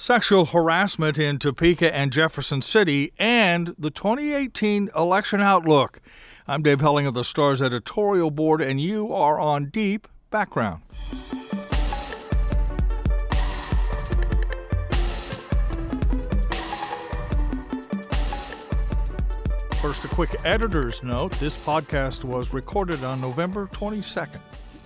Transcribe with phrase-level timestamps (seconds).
[0.00, 6.00] Sexual harassment in Topeka and Jefferson City and the 2018 election outlook.
[6.48, 10.80] I'm Dave Helling of the Star's editorial board, and you are on Deep Background.
[19.82, 21.32] First, a quick editor's note.
[21.32, 24.40] This podcast was recorded on November 22nd.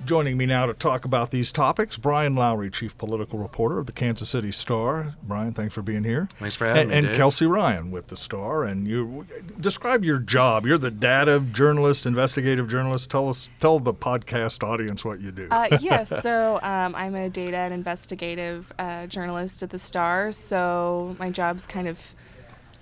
[0.05, 3.93] Joining me now to talk about these topics, Bryan Lowry, chief political reporter of the
[3.93, 5.15] Kansas City Star.
[5.23, 6.29] Bryan, thanks for being here.
[6.39, 6.97] Thanks for having and, me.
[6.97, 7.17] And Dave.
[7.17, 8.65] Kelsey Ryan with the Star.
[8.65, 9.27] And you
[9.59, 10.67] describe your job.
[10.67, 13.11] You're the data journalist, investigative journalist.
[13.11, 15.49] Tell us, tell the podcast audience what you do.
[15.51, 20.33] Uh, yes, so um, I'm a data and investigative uh, journalist at the Star.
[20.33, 22.15] So my job's kind of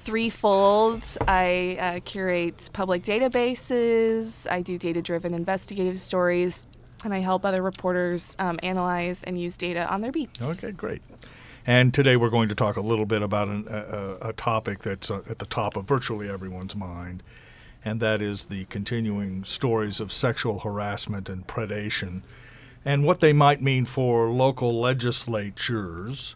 [0.02, 1.04] threefold.
[1.28, 6.66] I uh, curate public databases, I do data driven investigative stories,
[7.04, 10.42] and I help other reporters um, analyze and use data on their beats.
[10.42, 11.02] Okay, great.
[11.66, 15.10] And today we're going to talk a little bit about an, a, a, topic that's
[15.10, 17.22] uh, at the top of virtually everyone's mind,
[17.84, 22.22] and that is the continuing stories of sexual harassment and predation
[22.84, 26.34] and what they might mean for local legislatures.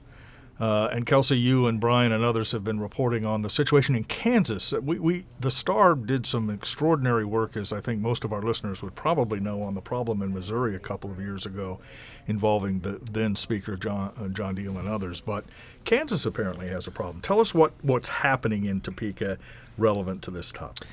[0.58, 4.04] Uh, and Kelsey, you and Bryan and others have been reporting on the situation in
[4.04, 4.72] Kansas.
[4.72, 8.82] We, we, the Star did some extraordinary work, as I think most of our listeners
[8.82, 11.78] would probably know, on the problem in Missouri a couple of years ago,
[12.26, 15.20] involving the then Speaker John uh, John Diehl and others.
[15.20, 15.44] But
[15.84, 17.20] Kansas apparently has a problem.
[17.20, 19.38] Tell us what, what's happening in Topeka
[19.76, 20.88] relevant to this topic.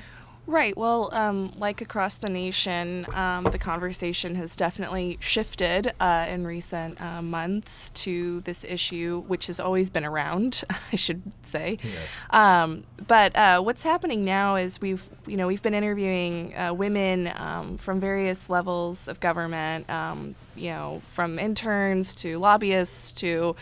[0.46, 0.76] Right.
[0.76, 7.00] Well, um, like across the nation, um, the conversation has definitely shifted uh, in recent
[7.00, 10.62] uh, months to this issue, which has always been around,
[10.92, 11.78] I should say.
[11.82, 12.08] Yes.
[12.30, 17.32] Um, but uh, what's happening now is we've, you know, we've been interviewing uh, women
[17.36, 23.56] um, from various levels of government, um, you know, from interns to lobbyists to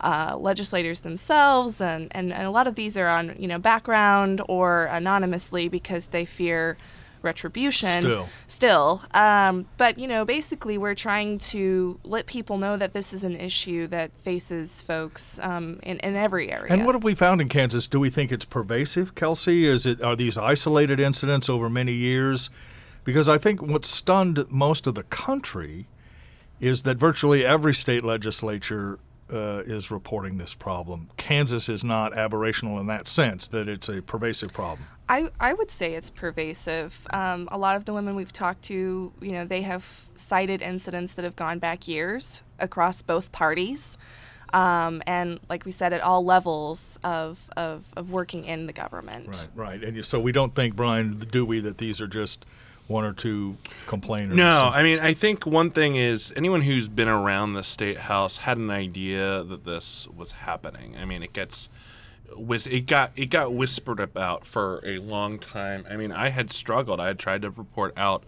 [0.00, 4.40] uh, legislators themselves, and, and, and, a lot of these are on you know background
[4.48, 6.76] or anonymously because they fear
[7.22, 8.02] retribution.
[8.02, 9.02] Still, still.
[9.12, 13.36] Um, but you know, basically, we're trying to let people know that this is an
[13.36, 16.72] issue that faces folks um, in, in every area.
[16.72, 17.86] And what have we found in Kansas?
[17.86, 19.66] Do we think it's pervasive, Kelsey?
[19.66, 22.50] Is it are these isolated incidents over many years?
[23.04, 25.86] Because I think what stunned most of the country
[26.60, 28.98] is that virtually every state legislature
[29.32, 31.10] uh, is reporting this problem.
[31.16, 34.86] Kansas is not aberrational in that sense, that it's a pervasive problem.
[35.08, 37.06] I, I would say it's pervasive.
[37.12, 41.14] Um, a lot of the women we've talked to, you know, they have cited incidents
[41.14, 43.96] that have gone back years across both parties.
[44.52, 49.48] Um, and like we said, at all levels of, of, of working in the government.
[49.54, 49.84] Right, right.
[49.84, 52.44] And so we don't think, Bryan, do we, that these are just
[52.88, 53.56] one or two
[53.86, 54.34] complainers.
[54.34, 58.38] No, I mean, I think one thing is anyone who's been around the state house
[58.38, 60.96] had an idea that this was happening.
[61.00, 61.68] I mean, it gets
[62.36, 65.84] was it got it got whispered about for a long time.
[65.88, 66.98] I mean, I had struggled.
[66.98, 68.24] I had tried to report out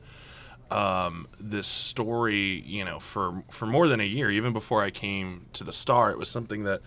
[0.70, 5.46] um, this story, you know, for for more than a year, even before I came
[5.54, 6.10] to the Star.
[6.10, 6.80] It was something that,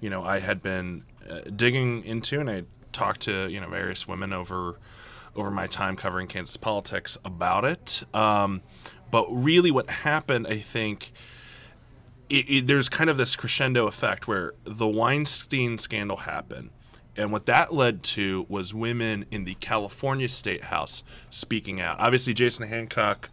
[0.00, 4.08] you know, I had been uh, digging into, and I talked to you know various
[4.08, 4.76] women over
[5.36, 8.02] over my time covering Kansas politics about it.
[8.14, 8.62] Um,
[9.10, 11.12] but really, what happened, I think,
[12.28, 16.70] it, it, there's kind of this crescendo effect where the Weinstein scandal happened.
[17.16, 21.98] And what that led to was women in the California State House speaking out.
[21.98, 23.30] Obviously, Jason Hancock,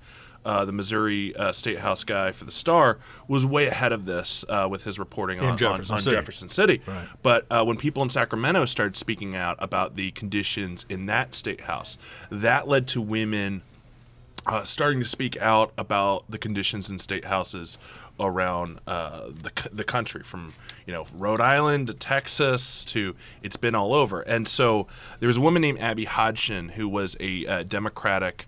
[0.47, 2.97] uh, the Missouri uh, State House guy for the Star,
[3.27, 6.15] was way ahead of this uh, with his reporting on Jefferson, on, on City.
[6.15, 6.81] Jefferson City.
[6.87, 7.07] Right.
[7.21, 11.61] But uh, when people in Sacramento started speaking out about the conditions in that state
[11.61, 11.97] house,
[12.31, 13.61] that led to women
[14.45, 17.77] uh, starting to speak out about the conditions in state houses
[18.19, 20.53] around uh, the the country, from
[20.85, 24.21] you know Rhode Island to Texas to it's been all over.
[24.21, 24.87] And so
[25.19, 28.47] there was a woman named Abby Hodgson who was a uh, Democratic.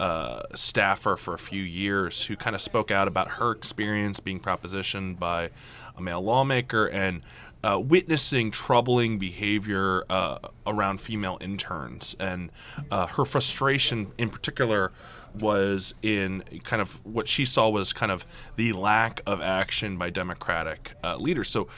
[0.00, 4.40] Uh, staffer for a few years who kind of spoke out about her experience being
[4.40, 5.50] propositioned by
[5.94, 7.20] a male lawmaker and
[7.62, 12.16] uh, witnessing troubling behavior uh, around female interns.
[12.18, 12.50] And
[12.90, 14.90] uh, her frustration, in particular,
[15.38, 18.24] was in kind of what she saw was kind of
[18.56, 21.50] the lack of action by Democratic uh, leaders.
[21.50, 21.68] So,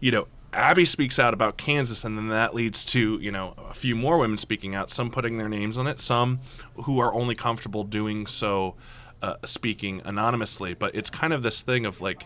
[0.00, 3.74] you know, Abby speaks out about Kansas, and then that leads to you know a
[3.74, 4.90] few more women speaking out.
[4.90, 6.40] Some putting their names on it, some
[6.74, 8.74] who are only comfortable doing so,
[9.20, 10.74] uh, speaking anonymously.
[10.74, 12.24] But it's kind of this thing of like,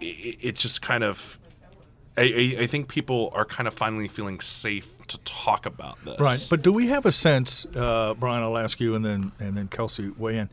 [0.00, 1.38] it, it just kind of.
[2.14, 6.20] I, I, think people are kind of finally feeling safe to talk about this.
[6.20, 8.42] Right, but do we have a sense, uh, Bryan?
[8.42, 10.50] I'll ask you, and then and then Kelsey weigh in.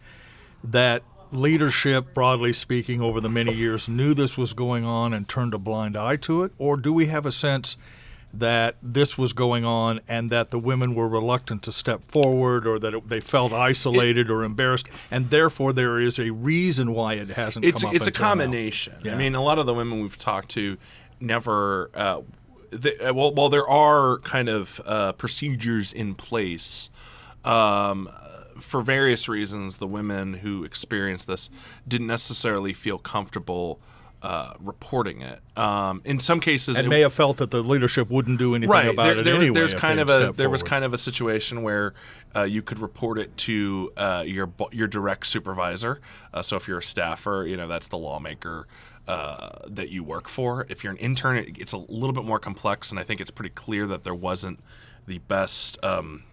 [0.64, 5.54] That leadership, broadly speaking, over the many years, knew this was going on and turned
[5.54, 7.78] a blind eye to it, or do we have a sense
[8.32, 12.78] that this was going on and that the women were reluctant to step forward, or
[12.80, 17.30] that it, they felt isolated or embarrassed, and therefore there is a reason why it
[17.30, 17.66] hasn't.
[17.66, 18.94] it's come up it's a combination.
[19.04, 19.14] Yeah.
[19.14, 20.78] I mean, a lot of the women we've talked to
[21.20, 21.90] never.
[21.94, 22.22] Uh,
[22.72, 26.92] uh, well, well, there are kind of uh, procedures in place.
[27.44, 28.10] Um,
[28.60, 31.50] for various reasons, the women who experienced this
[31.88, 33.80] didn't necessarily feel comfortable
[34.22, 35.40] uh, reporting it.
[35.58, 38.70] Um, in some cases, and it- may have felt that the leadership wouldn't do anything
[38.70, 39.54] right about there, it there, anyway.
[39.54, 41.94] there's kind of a there was kind of a situation where
[42.36, 46.02] uh, you could report it to uh, your your direct supervisor
[46.34, 48.68] uh, so if you're a staffer you know that's the lawmaker
[49.08, 52.40] uh, that you work for if you're an intern it, it's a little bit more
[52.40, 54.60] complex and I think it's pretty clear that there wasn't
[55.08, 56.24] the best um,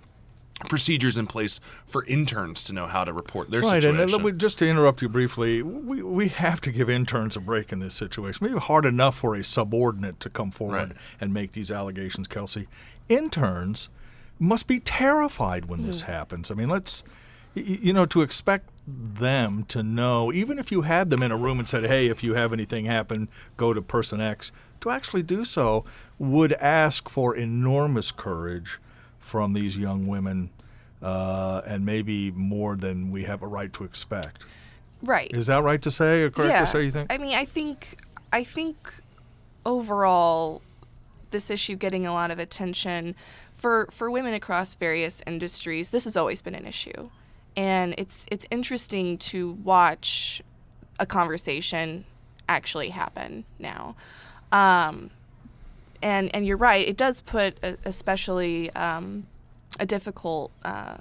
[0.68, 4.18] procedures in place for interns to know how to report their Right, situation and uh,
[4.18, 7.78] we- just to interrupt you briefly, we, we have to give interns a break in
[7.80, 8.46] this situation.
[8.46, 10.92] Maybe hard enough for a subordinate to come forward Right.
[11.20, 12.68] and make these allegations, Kelsey.
[13.08, 13.88] Interns
[14.38, 15.86] must be terrified when Hmm.
[15.86, 16.50] this happens.
[16.50, 17.02] I mean, let's,
[17.54, 21.30] y- y- you know, to expect them to know, even if you had them in
[21.32, 24.90] a room and said, hey, if you have anything happen, go to person X, to
[24.90, 25.84] actually do so
[26.18, 28.78] would ask for enormous courage
[29.26, 30.50] from these young women.
[31.02, 34.42] Uh, and maybe more than we have a right to expect.
[35.02, 35.30] Right.
[35.36, 36.60] Is that right to say or correct yeah.
[36.60, 36.84] to say?
[36.84, 37.12] You think?
[37.12, 37.98] I mean, I think,
[38.32, 38.76] I think
[39.66, 40.62] overall,
[41.32, 43.14] this issue getting a lot of attention
[43.52, 45.90] for for women across various industries.
[45.90, 47.10] This has always been an issue,
[47.56, 50.40] and it's it's interesting to watch
[50.98, 52.04] a conversation
[52.48, 53.96] actually happen now.
[54.50, 55.10] Um,
[56.02, 56.86] and and you're right.
[56.86, 59.26] It does put a, especially um,
[59.80, 60.52] a difficult.
[60.64, 60.96] Uh,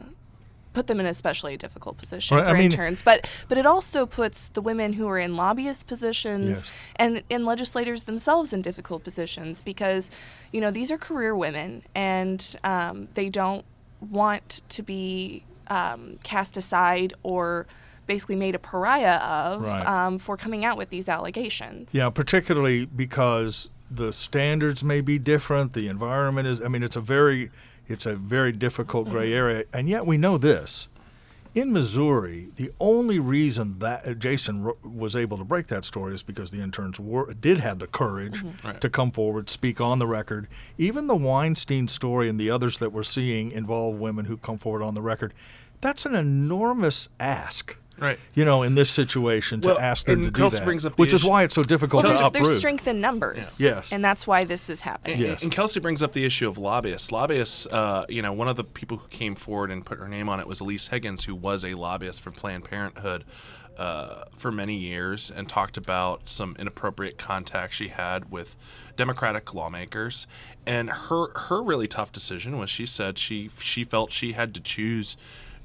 [0.73, 4.05] put them in especially difficult position Right, for I mean- interns but but it also
[4.05, 6.71] puts the women who are in lobbyist positions Yes.
[6.97, 10.11] and and legislators themselves in difficult positions because
[10.51, 13.63] you know these are career women and um, they don't
[14.01, 17.67] want to be um, cast aside or
[18.05, 19.87] basically made a pariah of Right.
[19.87, 25.73] um, for coming out with these allegations Yeah, particularly because the standards may be different.
[25.73, 26.61] The environment is.
[26.61, 27.51] I mean, it's a very,
[27.87, 29.35] it's a very difficult gray Mm-hmm.
[29.37, 30.87] area, and yet we know this.
[31.53, 36.51] In Missouri, the only reason that Jason was able to break that story is because
[36.51, 38.67] the interns were did have the courage Mm-hmm.
[38.67, 38.81] Right.
[38.81, 40.47] to come forward, speak on the record.
[40.77, 44.81] Even the Weinstein story and the others that we're seeing involve women who come forward
[44.83, 45.33] on the record.
[45.79, 47.77] That's an enormous ask.
[47.99, 48.19] Right.
[48.33, 50.85] You know, in this situation, to Well, ask them and to do Kelsey that, brings
[50.85, 52.43] up the which is issue- why it's so difficult well to there's, uproot.
[52.45, 53.75] there's strength in numbers Yeah.
[53.75, 53.91] Yes.
[53.93, 55.43] and that's why this is happening Yes.
[55.43, 57.11] And Kelsey brings up the issue of lobbyists.
[57.11, 60.27] Lobbyists, uh, you know, one of the people who came forward and put her name
[60.29, 63.23] on it was Elise Higgins, who was a lobbyist for Planned Parenthood
[63.77, 68.55] uh, for many years and talked about some inappropriate contact she had with
[68.95, 70.27] Democratic lawmakers.
[70.65, 74.61] And her her really tough decision was she said she she felt she had to
[74.61, 75.17] choose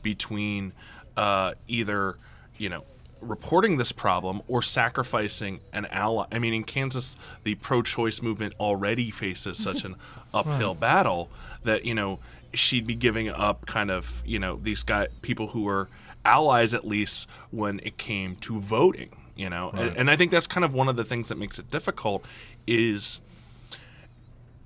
[0.03, 0.73] between
[1.21, 2.17] uh, either
[2.57, 2.85] you know
[3.21, 6.25] reporting this problem or sacrificing an ally.
[6.33, 9.97] I mean, in Kansas, the pro-choice movement already faces such an
[10.33, 11.29] uphill battle
[11.63, 12.21] that you know
[12.55, 15.89] she'd be giving up kind of you know these guy people who were
[16.25, 19.11] allies at least when it came to voting.
[19.37, 21.59] You know, and, and I think that's kind of one of the things that makes
[21.59, 22.25] it difficult
[22.67, 23.21] is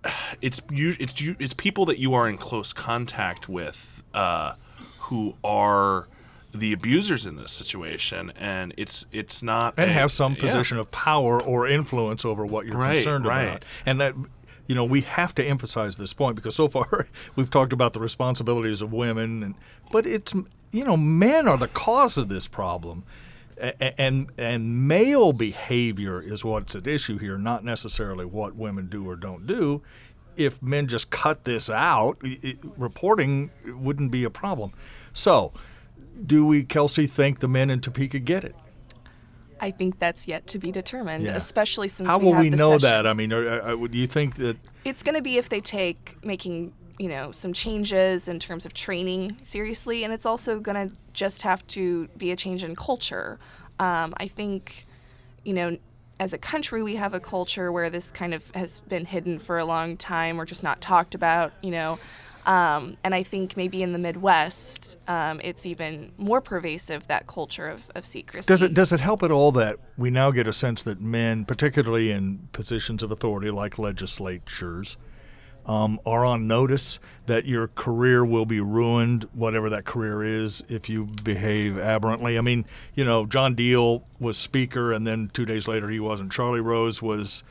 [0.40, 4.54] it's you it's you it's people that you are in close contact with uh,
[5.00, 6.06] who are
[6.54, 10.40] the abusers in this situation and it's it's not and a- have some yeah.
[10.40, 13.42] position of power or influence over what you're Right, concerned right.
[13.44, 13.64] about.
[13.84, 14.14] And that
[14.66, 17.06] you know, we have to emphasize this point because so far
[17.36, 19.54] we've talked about the responsibilities of women and
[19.90, 20.32] but it's
[20.72, 23.04] you know, men are the cause of this problem.
[23.60, 29.08] A- and and male behavior is what's at issue here, not necessarily what women do
[29.08, 29.82] or don't do.
[30.36, 34.72] If men just cut this out, it, reporting wouldn't be a problem.
[35.12, 35.52] So,
[36.26, 38.54] do we, Kelsey, think the men in Topeka get it?
[39.60, 41.36] I think that's yet to be determined, Yeah.
[41.36, 42.80] especially since How we will we know session.
[42.90, 43.06] that?
[43.06, 44.56] I mean, do you think that?
[44.84, 48.72] It's going to be if they take making you know some changes in terms of
[48.74, 53.38] training seriously, and it's also going to just have to be a change in culture.
[53.78, 54.84] Um, I think,
[55.44, 55.78] you know,
[56.20, 59.58] as a country, we have a culture where this kind of has been hidden for
[59.58, 61.52] a long time or just not talked about.
[61.62, 61.98] You know.
[62.46, 67.68] Um, and I think maybe in the Midwest, um, it's even more pervasive that culture
[67.68, 68.46] of, of secrecy.
[68.46, 71.44] Does it does it help at all that we now get a sense that men,
[71.44, 74.98] particularly in positions of authority like legislatures,
[75.64, 80.90] um, are on notice that your career will be ruined, whatever that career is, if
[80.90, 82.36] you behave aberrantly?
[82.36, 86.30] I mean, you know, John Diehl was speaker, and then two days later he wasn't.
[86.30, 87.42] Charlie Rose was.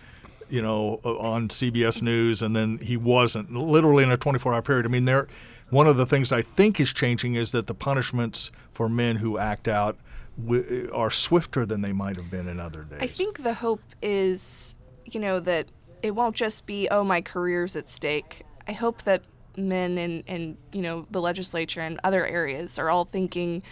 [0.49, 3.53] You know, uh, on CBS News, and then he wasn't.
[3.53, 4.85] Literally in a 24-hour period.
[4.85, 5.27] I mean, there.
[5.69, 9.39] One of the things I think is changing is that the punishments for men who
[9.39, 9.97] act out
[10.37, 12.99] wi- are swifter than they might have been in other days.
[13.01, 15.67] I think the hope is, you know, that
[16.03, 18.43] it won't just be, oh, my career's at stake.
[18.67, 19.23] I hope that
[19.57, 23.63] men and in you know, the legislature and other areas are all thinking,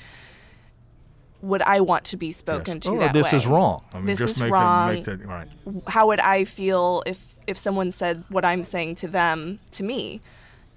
[1.41, 2.83] would I want to be spoken Yes.
[2.83, 3.37] to Or that this way?
[3.37, 3.83] is wrong.
[3.93, 5.01] I mean, This just is it- wrong.
[5.03, 5.47] that- right.
[5.87, 10.21] How would I feel if if someone said what I'm saying to them to me?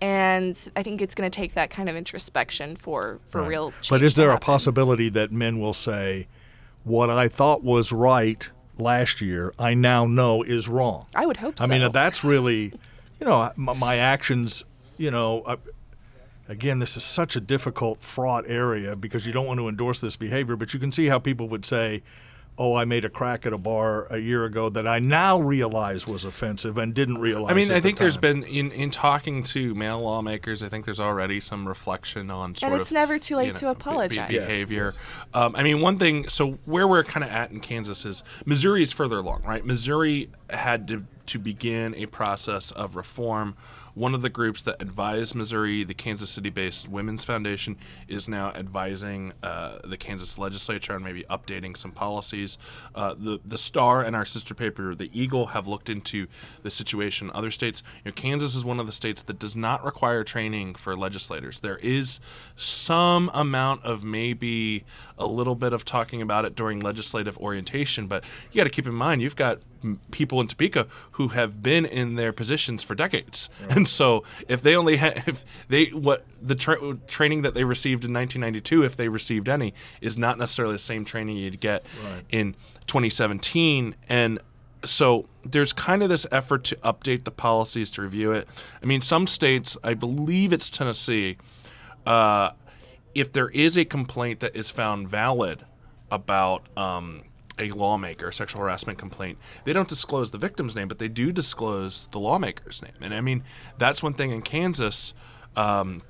[0.03, 3.49] And I think it's going to take that kind of introspection for for Right.
[3.49, 3.91] real change.
[3.91, 6.27] But is there a possibility that men will say,
[6.85, 11.07] "What I thought was right last year, I now know is wrong"?
[11.15, 11.65] I would hope so.
[11.65, 12.73] I mean, that's really,
[13.21, 14.65] you know, my, my actions.
[14.97, 15.57] You know, uh,
[16.49, 20.17] again, this is such a difficult, fraught area because you don't want to endorse this
[20.17, 22.03] behavior, but you can see how people would say.
[22.57, 26.07] Oh, I made a crack at a bar a year ago that I now realize
[26.07, 27.51] was offensive and didn't realize.
[27.51, 28.21] I mean, at I the think there's time.
[28.21, 30.63] been in in talking to male lawmakers.
[30.63, 33.65] I think there's already some reflection on sort it's of, never too late you to
[33.65, 34.29] know, be- apologize.
[34.29, 34.93] be- Yes, behavior.
[35.35, 36.29] Um, I mean, one thing.
[36.29, 39.65] So where we're kind of at in Kansas is Missouri is further along, right?
[39.67, 43.57] Missouri had to to begin a process of reform.
[43.95, 47.77] One of the groups that advised Missouri, the Kansas City-based Women's Foundation,
[48.09, 52.59] is now advising uh, the Kansas legislature on maybe updating some policies.
[52.95, 56.27] Uh, the the Star and our sister paper, the Eagle, have looked into
[56.63, 57.83] the situation in other states.
[58.05, 61.61] You know, Kansas is one of the states that does not require training for legislators.
[61.61, 62.21] There is
[62.57, 64.85] some amount of maybe
[65.19, 68.87] a little bit of talking about it during legislative orientation, but you got to keep
[68.87, 69.61] in mind you've got
[70.11, 74.75] people in Topeka who have been in their positions for decades, and so if they
[74.77, 79.09] only had if they what the tra- training that they received in 1992, if they
[79.09, 81.85] received any, is not necessarily the same training you'd get
[82.31, 82.55] in
[82.87, 84.39] 2017, and
[84.85, 88.49] so there's kind of this effort to update the policies to review it.
[88.83, 91.39] I mean, some states, I believe it's Tennessee,
[92.07, 92.51] uh,
[93.15, 95.65] if there is a complaint that is found valid
[96.11, 97.23] about um,
[97.59, 101.33] a lawmaker, a sexual harassment complaint, they don't disclose the victim's name, but they do
[101.33, 102.95] disclose the lawmaker's name.
[103.01, 103.45] And I mean,
[103.79, 105.15] that's one thing in Kansas.
[105.57, 106.03] Um,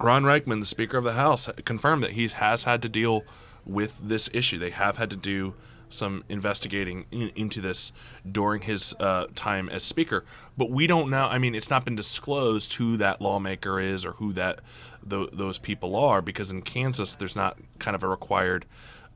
[0.00, 3.24] Ron Ryckman, the Speaker of the House, confirmed that he has had to deal
[3.64, 4.58] with this issue.
[4.58, 5.54] They have had to do
[5.88, 7.92] some investigating in, into this
[8.30, 10.24] during his uh, time as Speaker.
[10.56, 11.26] But we don't know.
[11.26, 14.60] I mean, it's not been disclosed who that lawmaker is or who that
[15.08, 18.66] th- those people are because in Kansas, there's not kind of a required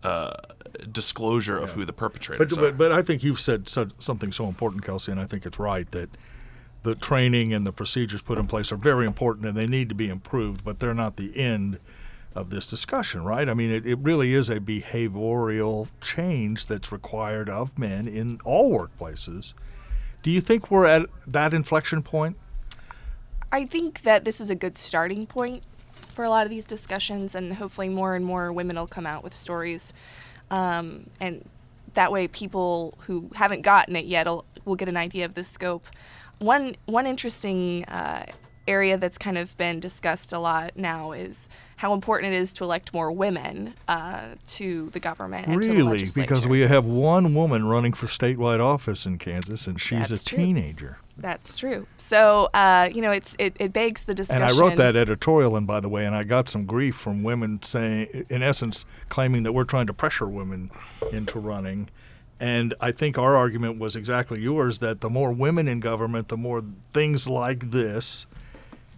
[0.02, 0.34] uh,
[0.90, 2.70] disclosure of who the perpetrators But, are.
[2.72, 5.58] but but I think you've said so, something so important, Kelsey, and I think it's
[5.58, 6.10] right that
[6.82, 9.94] the training and the procedures put in place are very important and they need to
[9.94, 11.78] be improved, but they're not the end
[12.34, 13.48] of this discussion, right?
[13.48, 18.70] I mean, it, it really is a behavioral change that's required of men in all
[18.70, 19.52] workplaces.
[20.22, 22.36] Do you think we're at that inflection point?
[23.52, 25.64] I think that this is a good starting point
[26.12, 29.22] for a lot of these discussions, and hopefully more and more women will come out
[29.22, 29.92] with stories,
[30.50, 31.48] um, and
[31.94, 35.44] that way people who haven't gotten it yet will, will get an idea of the
[35.44, 35.84] scope.
[36.38, 38.26] One one interesting uh,
[38.68, 42.64] area that's kind of been discussed a lot now is how important it is to
[42.64, 45.92] elect more women uh, to the government and to the really?
[45.92, 46.28] legislature.
[46.28, 50.24] Because we have one woman running for statewide office in Kansas, and she's That's a
[50.26, 50.38] true.
[50.38, 50.98] teenager.
[51.16, 51.86] That's true.
[51.96, 54.42] So, uh, you know, it's it, it begs the discussion.
[54.42, 57.22] And I wrote that editorial, and by the way, and I got some grief from
[57.22, 60.70] women saying, in essence, claiming that we're trying to pressure women
[61.12, 61.88] into running.
[62.40, 66.38] And I think our argument was exactly yours that the more women in government, the
[66.38, 66.64] more
[66.94, 68.26] things like this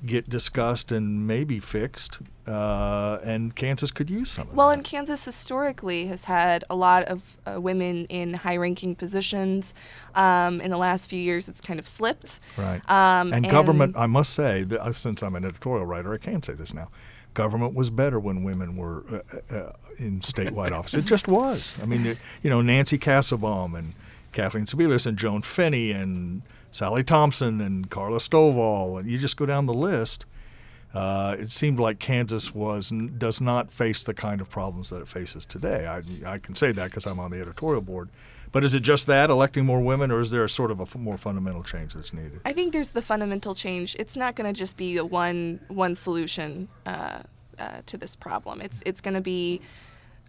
[0.05, 2.21] get discussed and maybe fixed.
[2.47, 4.75] Uh, and Kansas could use some of Well, that.
[4.75, 9.75] and Kansas historically has had a lot of uh, women in high-ranking positions.
[10.15, 12.41] Um, in the last few years, it's kind of slipped.
[12.57, 12.81] Right.
[12.91, 16.43] Um, and, government, I must say, that, uh, since I'm an editorial writer, I can
[16.43, 16.91] say this now.
[17.35, 19.05] Government was better when women were
[19.51, 20.95] uh, uh, in statewide office.
[20.95, 21.73] It just was.
[21.81, 23.95] I mean, it, you know, Nancy Kassebaum and
[24.33, 29.47] Kathleen Sebelius and Joan Finney and Sally Thompson and Carla Stovall, and you just go
[29.47, 30.27] down the list.
[30.93, 35.09] Uh, it seemed like Kansas was does not face the kind of problems that it
[35.09, 35.87] faces today.
[35.87, 38.09] I, I can say that because I'm on the editorial board.
[38.51, 40.83] But is it just that electing more women, or is there a sort of a
[40.83, 42.41] f- more fundamental change that's needed?
[42.45, 43.97] I think there's the fundamental change.
[43.99, 47.21] It's not going to just be a one one solution uh,
[47.59, 48.61] uh, to this problem.
[48.61, 49.63] It's it's going to be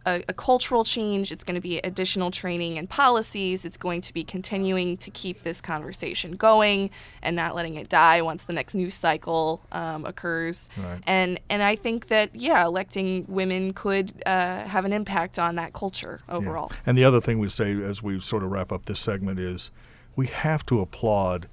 [0.06, 1.32] a, a cultural change.
[1.32, 3.66] It's going to be additional training and policies.
[3.66, 6.90] It's going to be continuing to keep this conversation going
[7.22, 10.70] and not letting it die once the next news cycle um, occurs.
[10.78, 11.02] Right.
[11.08, 15.74] And and I think that yeah, electing women could uh, have an impact on that
[15.74, 16.36] culture Yeah.
[16.36, 16.72] overall.
[16.86, 19.72] And the other thing we say as we sort of wrap up this segment is
[20.16, 21.48] we have to applaud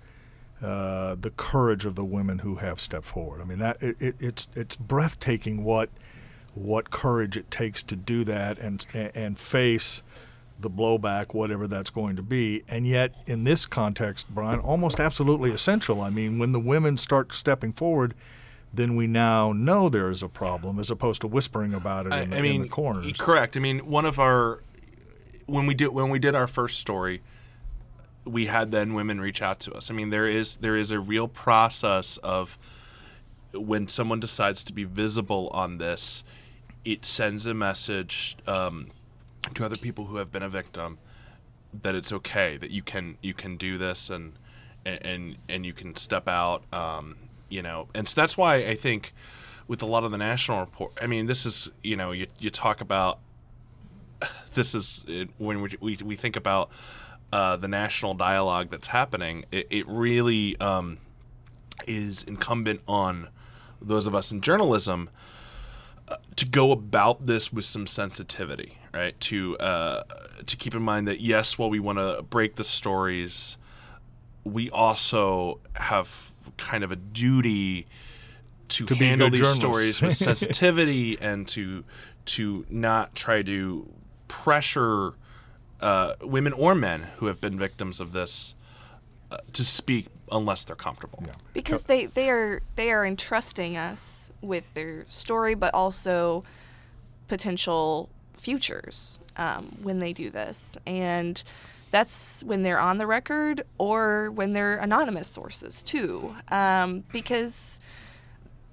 [0.62, 3.40] uh, the courage of the women who have stepped forward.
[3.40, 5.88] I mean that it, it, it's it's breathtaking what
[6.60, 10.02] what courage it takes to do that and and face
[10.58, 12.62] the blowback, whatever that's going to be.
[12.68, 16.02] And yet, in this context, Bryan, almost absolutely essential.
[16.02, 18.14] I mean, when the women start stepping forward,
[18.72, 22.22] then we now know there is a problem, as opposed to whispering about it I,
[22.22, 23.12] in, the, I mean, in the corners.
[23.18, 23.56] correct.
[23.56, 24.60] I mean, one of our
[25.46, 27.22] when we did when we did our first story,
[28.24, 29.90] we had then women reach out to us.
[29.90, 32.58] I mean, there is there is a real process of
[33.52, 36.22] when someone decides to be visible on this,
[36.84, 38.88] it sends a message um,
[39.54, 40.98] to other people who have been a victim
[41.82, 44.32] that it's okay that you can you can do this and
[44.84, 47.16] and and you can step out um,
[47.48, 47.88] you know.
[47.94, 49.12] And so that's why I think
[49.68, 52.50] with a lot of the national report I mean this is you know you, you
[52.50, 53.18] talk about
[54.54, 55.04] this is
[55.38, 56.70] when we, we, we think about
[57.32, 60.98] uh, the national dialogue that's happening it, it really um,
[61.86, 63.28] is incumbent on
[63.80, 65.08] those of us in journalism
[66.36, 69.18] to go about this with some sensitivity, right?
[69.20, 70.02] To uh,
[70.46, 73.56] to keep in mind that yes, while we want to break the stories,
[74.44, 77.86] we also have kind of a duty
[78.68, 79.58] to, To handle these journalists.
[79.98, 81.84] stories with sensitivity and to
[82.26, 83.92] to not try to
[84.28, 85.14] pressure
[85.80, 88.54] uh, women or men who have been victims of this
[89.30, 91.24] uh, to speak unless they're comfortable.
[91.52, 96.42] because they, they are they are entrusting us with their story, but also
[97.28, 101.42] potential futures um, when they do this, and
[101.90, 107.80] that's when they're on the record or when they're anonymous sources too, um, because.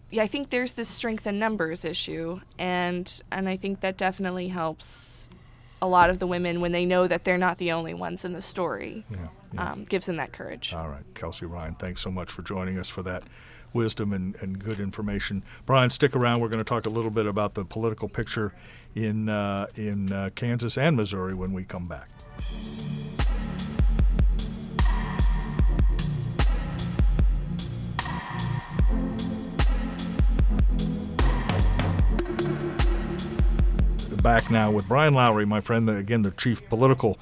[0.09, 4.47] Yeah, I think there's this strength in numbers issue, and and I think that definitely
[4.47, 5.27] helps
[5.81, 8.33] a lot of the women when they know that they're not the only ones in
[8.33, 9.05] the story.
[9.09, 9.17] Yeah,
[9.53, 9.71] yeah.
[9.71, 10.73] Um, gives them that courage.
[10.73, 13.23] All right, Kelsey Ryan, thanks so much for joining us for that
[13.73, 15.43] wisdom and, and good information.
[15.65, 16.39] Bryan, stick around.
[16.39, 18.53] We're going to talk a little bit about the political picture
[18.95, 22.09] in uh, in uh, Kansas and Missouri when we come back.
[34.27, 37.17] Back now with Bryan Lowry, my friend, the, again, the chief political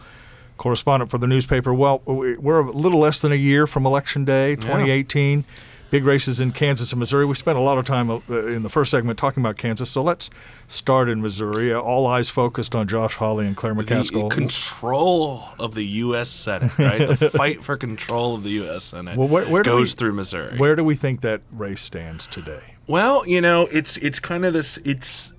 [0.58, 1.72] correspondent for the newspaper.
[1.72, 5.44] Well, we- we're a little less than a year from Election Day, 2018.
[5.92, 7.24] Big races in Kansas and Missouri.
[7.26, 10.02] We spent a lot of time uh, in the first segment talking about Kansas, so
[10.02, 10.32] let's
[10.68, 11.72] start in Missouri.
[11.72, 14.32] Uh, All eyes focused on Josh Hawley and Claire the McCaskill.
[14.32, 16.32] control of the U.S.
[16.32, 17.20] Senate, right?
[17.20, 18.86] the fight for control of the U.S.
[18.86, 20.58] Senate Well, where- where goes we- through Missouri.
[20.58, 22.64] Where do we think that race stands today?
[22.88, 24.80] Well, you know, it's it's kind of this.
[24.84, 25.34] It's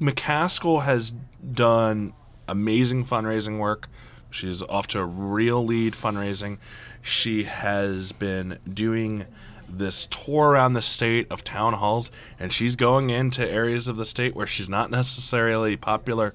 [0.00, 1.12] McCaskill has
[1.52, 2.12] done
[2.48, 3.88] amazing fundraising work.
[4.30, 6.58] She's off to a real lead fundraising.
[7.00, 9.26] She has been doing
[9.68, 14.04] this tour around the state of town halls, and she's going into areas of the
[14.04, 16.34] state where she's not necessarily popular.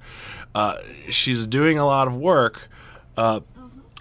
[0.53, 0.77] Uh,
[1.09, 2.69] she's doing a lot of work.
[3.15, 3.41] Uh,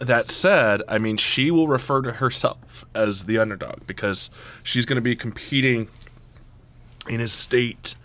[0.01, 4.31] that said, I mean, she will refer to herself as the underdog because
[4.63, 5.89] she's going to be competing
[7.07, 7.97] in a state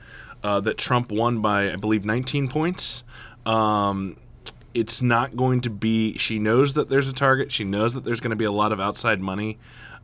[0.45, 3.03] uh, that Trump won by, I believe, 19 points.
[3.47, 4.15] Um,
[4.75, 6.19] it's not going to be.
[6.19, 7.51] She knows that there's a target.
[7.51, 9.58] She knows that there's going to be a lot of outside money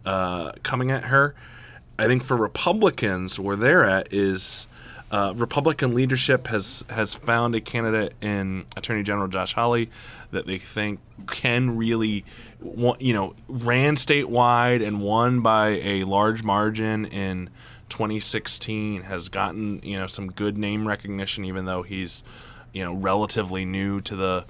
[0.03, 1.35] uh, coming at her.
[1.99, 4.67] I think for Republicans, where they're at is
[5.11, 9.89] Uh, Republican leadership has has found a candidate in Attorney General Josh Hawley
[10.31, 12.23] that they think can really,
[12.99, 17.49] you know, ran statewide and won by a large margin in
[17.91, 19.03] 2016.
[19.03, 22.23] Has gotten you know some good name recognition, even though he's
[22.73, 24.45] you know relatively new to the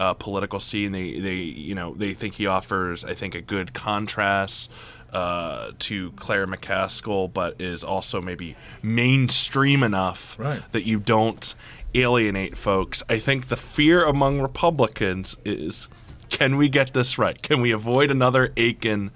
[0.00, 0.92] uh, political scene.
[0.92, 4.70] They they you know they think he offers I think a good contrast
[5.12, 10.60] uh, to Claire McCaskill, but is also maybe mainstream enough Right.
[10.72, 11.54] that you don't
[11.94, 13.02] alienate folks.
[13.08, 15.88] I think the fear among Republicans is
[16.28, 17.40] can we get this right?
[17.40, 19.10] Can we avoid another Akin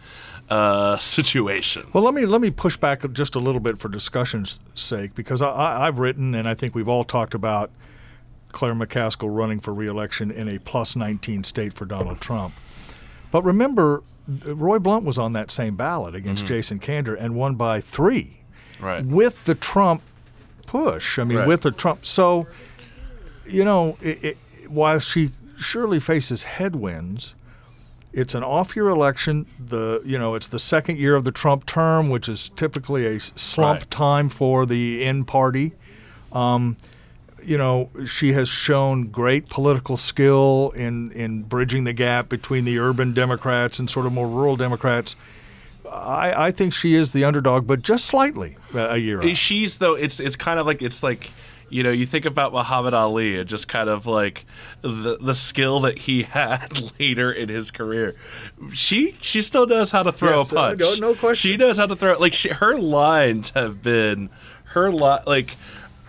[0.52, 1.86] uh, situation?
[1.92, 5.40] Well, let me let me push back just a little bit for discussion's sake, because
[5.40, 7.70] I, I, I've written and I think we've all talked about
[8.52, 12.52] Claire McCaskill running for reelection in a plus 19 state for Donald Trump.
[13.30, 14.02] But remember,
[14.44, 18.38] Roy Blunt was on that same ballot against Jason Kander and won by three
[18.78, 19.04] Right.
[19.04, 20.02] with the Trump
[20.66, 21.18] push.
[21.18, 21.46] I mean, Right.
[21.48, 22.04] with the Trump.
[22.04, 22.46] So,
[23.46, 24.38] you know, it, it,
[24.68, 27.32] while she surely faces headwinds,
[28.12, 29.46] it's an off-year election.
[29.58, 33.20] The you know, it's the second year of the Trump term, which is typically a
[33.20, 33.90] slump Right.
[33.90, 35.72] time for the in party.
[36.32, 36.76] Um,
[37.44, 42.78] you know, she has shown great political skill in in bridging the gap between the
[42.78, 45.16] urban Democrats and sort of more rural Democrats.
[45.90, 49.20] I, I think she is the underdog, but just slightly uh, a year.
[49.22, 49.36] out.
[49.36, 51.30] She's though it's it's kind of like it's like
[51.72, 54.44] you know you think about Muhammad Ali and just kind of like
[54.82, 58.14] the the skill that he had later in his career.
[58.74, 60.80] She she still knows how to throw Yes, a uh, punch.
[61.00, 61.50] no- no question.
[61.50, 62.18] She knows how to throw.
[62.18, 64.28] Like she, her lines have been
[64.66, 65.56] her li- like.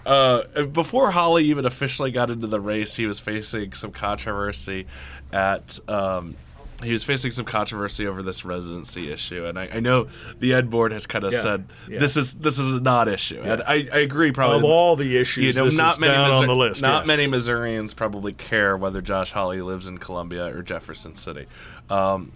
[0.05, 4.85] Uh, before Hawley even officially got into the race, he was facing some controversy
[5.31, 6.35] at um,
[6.83, 10.07] he was facing some controversy over this residency issue, and I, I know
[10.39, 11.99] the Ed board has kind of Yeah, said yeah.
[11.99, 14.31] this is this is a not issue, and I, I agree.
[14.31, 16.81] Probably of all the issues, you know, not many Missouri- on the list.
[16.81, 17.07] Not yes.
[17.07, 21.47] many Missourians probably care whether Josh Hawley lives in Columbia or Jefferson City.
[21.89, 22.33] Um,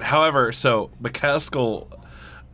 [0.00, 1.88] however, so McCaskill,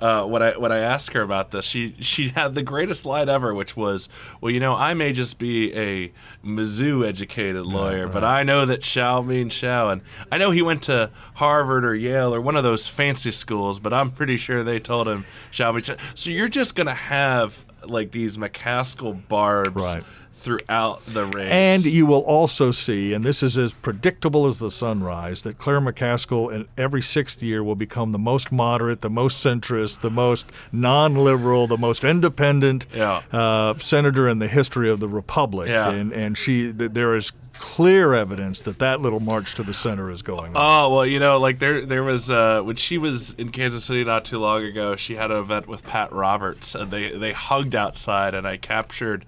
[0.00, 3.28] uh, when I when I asked her about this, she she had the greatest line
[3.28, 4.08] ever, which was,
[4.40, 6.12] "Well, you know, I may just be a
[6.44, 10.82] Mizzou educated lawyer, but I know that shall means shall, and I know he went
[10.84, 14.80] to Harvard or Yale or one of those fancy schools, but I'm pretty sure they
[14.80, 20.02] told him shall mean shall." So you're just gonna have like these McCaskill barbs Right.
[20.44, 24.70] Throughout the race, And you will also see, and this is as predictable as the
[24.70, 29.44] sunrise, that Claire McCaskill in every sixth year will become the most moderate, the most
[29.44, 33.22] centrist, the most non-liberal, the most independent Yeah.
[33.32, 35.68] uh, senator in the history of the republic.
[35.68, 35.90] Yeah.
[35.90, 40.10] And and she, th- there is clear evidence that that little march to the center
[40.10, 40.56] is going on.
[40.90, 44.04] Oh well, you know, like there there was uh, when she was in Kansas City
[44.04, 44.94] not too long ago.
[44.96, 49.24] She had an event with Pat Roberts, and they they hugged outside, and I captured.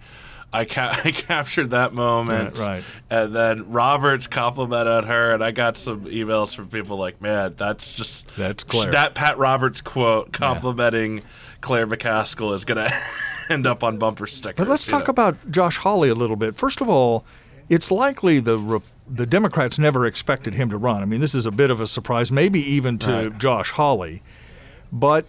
[0.52, 2.84] I, ca- I captured that moment, Yeah, right.
[3.10, 7.92] And then Roberts complimented her, and I got some emails from people like, "Man, that's
[7.92, 11.22] just That's Claire." That Pat Roberts quote complimenting
[11.60, 12.90] Claire McCaskill is gonna
[13.50, 14.56] end up on bumper stickers.
[14.64, 15.10] But let's talk know?
[15.10, 16.56] about Josh Hawley a little bit.
[16.56, 17.24] First of all,
[17.68, 21.02] it's likely the Re- the Democrats never expected him to run.
[21.02, 23.38] I mean, this is a bit of a surprise, maybe even to Right.
[23.38, 24.22] Josh Hawley.
[24.92, 25.26] But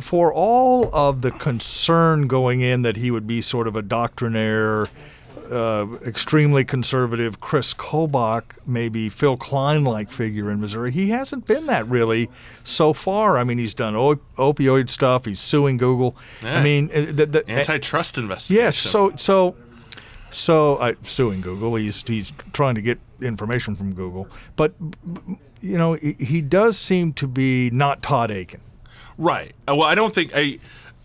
[0.00, 4.88] for all of the concern going in that he would be sort of a doctrinaire,
[5.50, 10.92] uh, extremely conservative Chris Kobach, maybe Phill Kline like figure in Missouri.
[10.92, 12.28] He hasn't been that really
[12.64, 13.38] so far.
[13.38, 16.16] I mean, he's done op- opioid stuff, he's suing Google.
[16.42, 16.58] Yeah.
[16.58, 18.64] I mean, uh, the, the, antitrust investigation.
[18.64, 18.76] Yes.
[18.76, 19.56] So so
[20.30, 21.76] so I suing Google.
[21.76, 24.74] He's he's trying to get information from Google, but
[25.62, 28.60] you know he, he does seem to be not Todd Akin.
[29.18, 29.54] Right.
[29.68, 30.58] Uh, Well, I don't think I.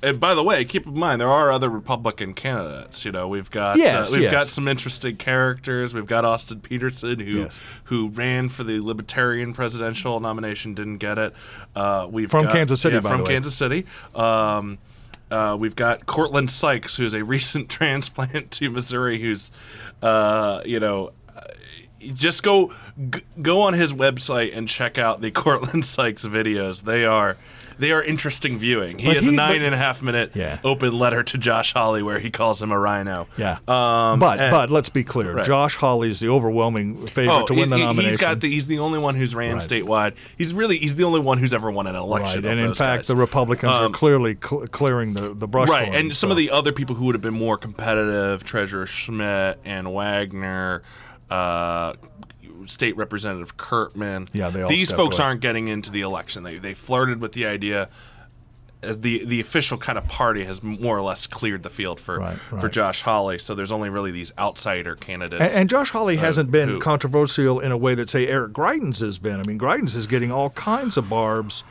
[0.03, 3.05] And by the way, keep in mind there are other Republican candidates.
[3.05, 4.31] You know, we've got Yes, uh, we've yes.
[4.31, 5.93] got some interesting characters.
[5.93, 7.59] We've got Austin Petersen who Yes.
[7.83, 11.33] who ran for the Libertarian presidential nomination, didn't get it.
[11.75, 13.23] Uh, we've From got- Kansas City, yeah, from.
[13.25, 13.85] Kansas City.
[14.15, 14.79] Um,
[15.29, 19.51] uh, we've got Courtland Sykes, who's a recent transplant to Missouri, who's,
[20.01, 21.41] uh, you know, uh,
[22.15, 22.73] just go
[23.39, 26.83] go on his website and check out the Courtland Sykes videos.
[26.85, 27.37] They are
[27.81, 28.97] they are interesting viewing.
[28.99, 30.59] He But has a he- nine but- and a half minute Yeah.
[30.63, 33.27] open letter to Josh Hawley where he calls him a rhino.
[33.37, 33.57] Yeah.
[33.67, 35.33] Um, but and- but let's be clear.
[35.33, 35.45] Right.
[35.45, 38.09] Josh Hawley is the overwhelming favorite Oh, to win the he, nomination.
[38.11, 39.61] has got the, he's the only one who's ran Right.
[39.61, 40.13] statewide.
[40.37, 42.39] He's really he's the only one who's ever won an election.
[42.39, 43.07] of and in those fact, guys.
[43.07, 45.67] the Republicans Um, are clearly cl- clearing the the brush.
[45.69, 46.31] right for him, and some so.
[46.31, 50.83] of the other people who would have been more competitive treasurer schmitt and wagner
[51.29, 51.93] uh,
[52.67, 55.25] state representative curtman Yeah, they all these folks away.
[55.27, 57.89] aren't getting into the election they, they flirted with the idea
[58.83, 62.17] uh, the the official kind of party has more or less cleared the field for
[62.19, 62.67] Right, for.
[62.67, 63.37] Josh Hawley.
[63.37, 65.39] So there's only really these outsider candidates.
[65.39, 68.99] And, and Josh Hawley hasn't been who- controversial in a way that, say, Eric Greitens
[69.01, 69.39] has been.
[69.39, 71.63] I mean, Greitens is getting all kinds of barbs.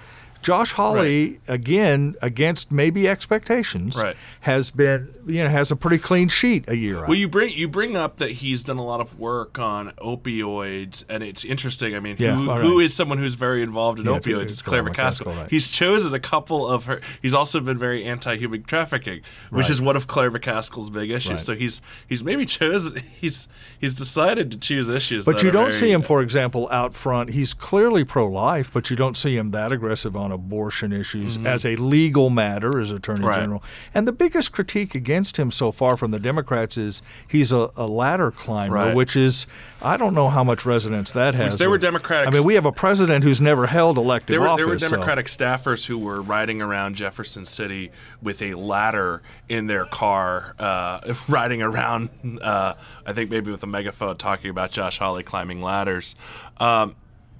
[0.42, 4.16] Josh Hawley, again, against maybe expectations, Right.
[4.40, 7.08] has been, you know, has a pretty clean sheet a year out.
[7.08, 11.04] Well, you bring you bring up that he's done a lot of work on opioids,
[11.08, 11.94] and it's interesting.
[11.94, 12.48] I mean, Yeah, who,
[12.78, 12.84] right.
[12.84, 14.42] is someone who's very involved in Yeah, opioids?
[14.42, 15.26] it's It's Claire McCaskill.
[15.36, 15.50] Right.
[15.50, 17.00] He's chosen a couple of her.
[17.22, 19.70] He's also been very anti-human trafficking, which Right.
[19.70, 21.30] is one of Claire McCaskill's big issues.
[21.32, 21.40] Right.
[21.40, 23.02] So he's he's maybe chosen.
[23.20, 23.48] He's
[23.78, 25.24] he's decided to choose issues.
[25.26, 27.30] But you don't very- see him, for example, out front.
[27.30, 31.76] He's clearly pro-life, but you don't see him that aggressive on abortion issues as a
[31.76, 33.26] legal matter as Attorney Mm-hmm.
[33.28, 33.40] Right.
[33.40, 33.62] General.
[33.94, 37.86] And the biggest critique against him so far from the Democrats is he's a, a
[37.86, 38.94] ladder climber, Right.
[38.94, 39.46] which is
[39.82, 41.56] I don't know how much resonance that has.
[41.56, 44.48] there were Democratic- I mean, we have a president who's never held elective There were,
[44.48, 44.58] office.
[44.58, 47.90] there were so- Democratic staffers who were riding around Jefferson City
[48.22, 52.10] with a ladder in their car, uh, riding around,
[52.42, 52.74] uh,
[53.06, 56.14] I think maybe with a megaphone talking about Josh Hawley climbing ladders.
[56.58, 56.94] Um,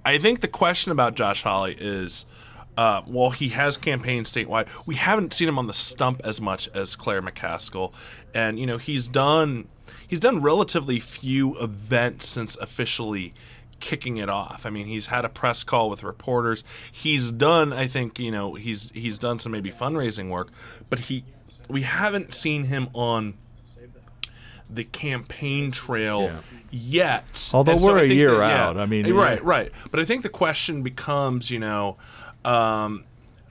[0.04, 2.24] I think the question about Josh Hawley is.
[2.80, 6.66] Uh, while he has campaigned statewide, we haven't seen him on the stump as much
[6.68, 7.92] as Claire McCaskill,
[8.32, 9.68] and you know he's done
[10.08, 13.34] he's done relatively few events since officially
[13.80, 14.64] kicking it off.
[14.64, 16.64] I mean, he's had a press call with reporters.
[16.90, 20.48] He's done, I think, you know, he's he's done some maybe fundraising work,
[20.88, 21.24] but he
[21.68, 23.34] we haven't seen him on
[24.70, 26.30] the campaign trail
[26.70, 27.50] yet.
[27.52, 28.68] Although so we're a year that- yeah.
[28.68, 29.40] out, I mean, right, yeah.
[29.42, 29.72] right.
[29.90, 31.98] But I think the question becomes, you know,
[32.44, 33.04] um,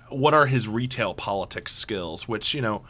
[0.10, 2.28] what are his retail politics skills?
[2.28, 2.84] Which you know,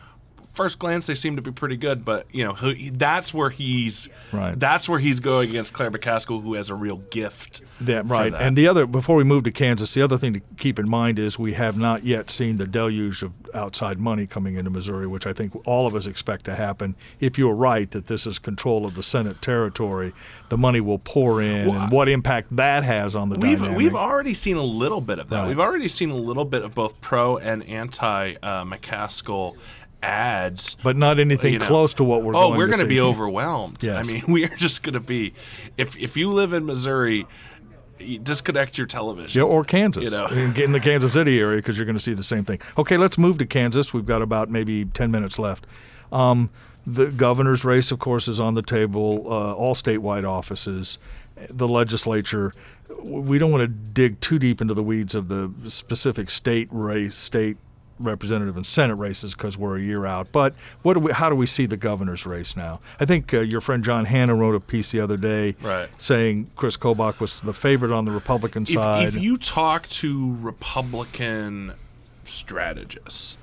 [0.60, 4.10] first glance they seem to be pretty good, but you know, he, that's where he's
[4.34, 4.60] Right.
[4.60, 7.62] that's where he's going against Claire McCaskill, who has a real gift.
[7.80, 8.34] That, right.
[8.34, 8.42] that.
[8.42, 11.18] And the other, before we move to Kansas, the other thing to keep in mind
[11.18, 15.26] is we have not yet seen the deluge of outside money coming into Missouri, which
[15.26, 16.96] I think all of us expect to happen.
[17.22, 20.12] If you're right that this is control of the Senate territory,
[20.50, 23.78] the money will pour in, Well, and what impact that has on the We've dynamic.
[23.78, 25.40] we've already seen a little bit of that.
[25.40, 25.48] Right.
[25.48, 29.56] We've already seen a little bit of both pro and anti uh, McCaskill
[30.02, 30.78] ads.
[30.84, 31.68] but not anything you know.
[31.68, 32.88] close to what we're oh, going we're gonna see.
[32.88, 33.84] be overwhelmed.
[33.84, 34.08] Yes.
[34.08, 35.34] I mean, we are just going to be.
[35.78, 37.28] If if you live in Missouri,
[38.00, 39.42] you disconnect your television.
[39.42, 40.26] Yeah, or Kansas, You know.
[40.28, 42.60] in, in the Kansas City area, because you're going to see the same thing.
[42.78, 43.94] Okay, let's move to Kansas.
[43.94, 45.66] We've got about maybe 10 minutes left.
[46.12, 46.50] Um,
[46.88, 50.98] the governor's race, of course, is on the table, uh, all statewide offices,
[51.50, 52.54] the legislature.
[53.02, 57.16] We don't want to dig too deep into the weeds of the specific state race,
[57.16, 57.58] state
[58.00, 60.32] representative and senate races because we're a year out.
[60.32, 62.80] But what do we, how do we see the governor's race now?
[63.00, 65.90] I think uh, your friend John Hanna wrote a piece the other day Right.
[65.98, 69.08] saying Chris Kobach was the favorite on the Republican if, side.
[69.08, 71.74] if you talk to Republican
[72.26, 73.38] strategists,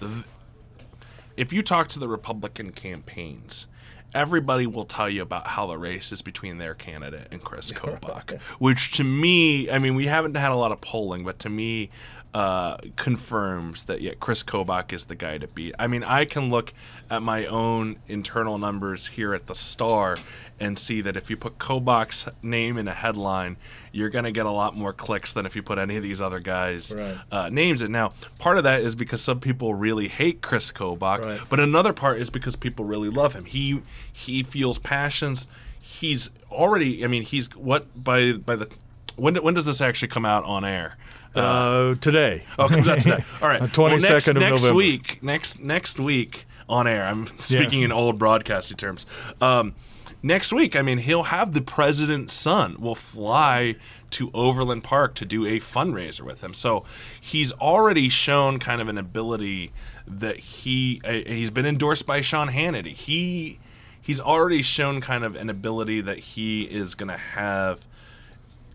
[1.36, 3.66] if you talk to the Republican campaigns,
[4.14, 8.40] everybody will tell you about how the race is between their candidate and Chris Kobach,
[8.58, 11.90] which to me, I mean, we haven't had a lot of polling, but to me,
[12.34, 15.74] uh, confirms that yeah, Chris Kobach is the guy to beat.
[15.78, 16.72] I mean, I can look
[17.10, 20.16] at my own internal numbers here at the Star
[20.60, 23.56] and see that if you put Kobach's name in a headline,
[23.92, 26.20] you're going to get a lot more clicks than if you put any of these
[26.20, 27.16] other guys' Right.
[27.32, 27.92] uh, names in.
[27.92, 31.40] Now, part of that is because some people really hate Chris Kobach, Right.
[31.48, 33.44] but another part is because people really love him.
[33.46, 35.46] He he feels passions.
[35.80, 37.04] He's already.
[37.04, 38.68] I mean, he's what by by the
[39.16, 40.96] when when does this actually come out on air?
[41.36, 42.44] Uh, today.
[42.58, 43.24] Oh, it comes out today.
[43.42, 43.62] All right.
[43.62, 44.74] The 22nd next, of next November.
[44.74, 47.04] week, next next week on air.
[47.04, 49.06] I'm speaking in old broadcasting terms.
[49.40, 49.74] Um,
[50.22, 53.76] next week, I mean, he'll have the president's son will fly
[54.10, 56.54] to Overland Park to do a fundraiser with him.
[56.54, 56.84] So
[57.20, 59.72] he's already shown kind of an ability
[60.06, 62.92] that he uh, he's been endorsed by Sean Hannity.
[62.92, 63.58] He
[64.00, 67.86] he's already shown kind of an ability that he is going to have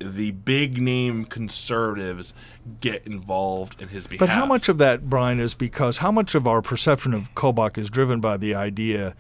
[0.04, 2.34] the big name conservatives
[2.80, 4.20] get involved in his behalf.
[4.20, 7.78] But how much of that, Bryan, is because how much of our perception of Kobach
[7.78, 9.16] is driven by the idea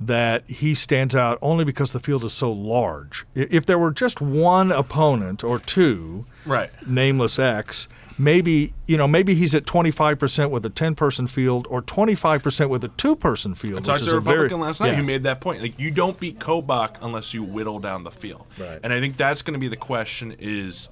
[0.00, 3.24] that he stands out only because the field is so large?
[3.34, 6.70] If there were just one opponent or two, Right.
[6.86, 7.88] nameless X,
[8.22, 12.88] maybe you know maybe he's at 25% with a 10-person field or 25% with a
[12.88, 13.78] two-person field.
[13.78, 14.94] I talked to a a very- Republican last night yeah.
[14.94, 15.60] who made that point.
[15.60, 18.46] Like you don't beat Kobach unless you whittle down the field.
[18.58, 18.80] Right.
[18.82, 20.88] And I think that's going to be the question: is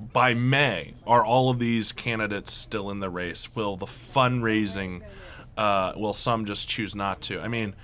[0.00, 3.54] by May are all of these candidates still in the race?
[3.54, 5.02] Will the fundraising?
[5.56, 7.40] Uh, will some just choose not to?
[7.40, 7.74] I mean,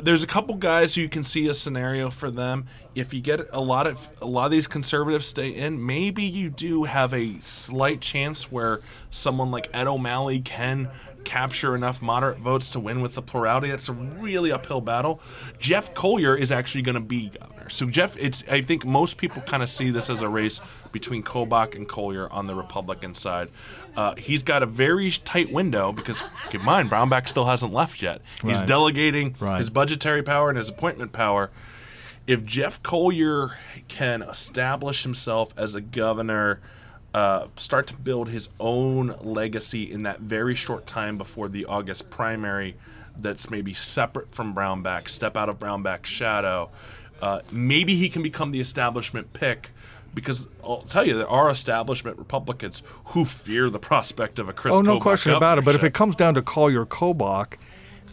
[0.00, 2.66] there's a couple guys who you can see a scenario for them.
[2.94, 6.50] if you get a lot of a lot of these conservatives stay in, maybe you
[6.50, 10.90] do have a slight chance where someone like Ed O'Malley can
[11.24, 13.70] capture enough moderate votes to win with the plurality.
[13.70, 15.20] That's a really uphill battle.
[15.58, 17.68] Jeff Colyer is actually going to be governor.
[17.70, 20.60] So Jeff, it's I think most people kind of see this as a race
[20.92, 23.48] between Kobach and Colyer on the Republican side.
[23.96, 28.02] Uh, he's got a very tight window because keep in mind Brownback still hasn't left
[28.02, 28.20] yet.
[28.42, 28.66] He's Right.
[28.66, 29.58] delegating Right.
[29.58, 31.50] his budgetary power and his appointment power.
[32.26, 33.56] If Jeff Colyer
[33.88, 36.60] can establish himself as a governor,
[37.14, 42.08] uh, start to build his own legacy in that very short time before the August
[42.10, 42.76] primary,
[43.18, 46.70] that's maybe separate from Brownback, step out of Brownback's shadow,
[47.20, 49.70] uh, maybe he can become the establishment pick.
[50.14, 54.74] Because I'll tell you, there are establishment Republicans who fear the prospect of a Chris.
[54.74, 55.64] Oh, no Kobach question about it.
[55.64, 57.54] But if it comes down to Colyer Kobach,